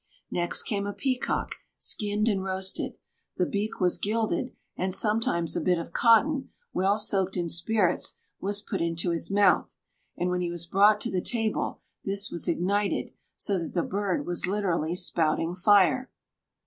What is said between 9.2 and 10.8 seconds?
mouth, and when he was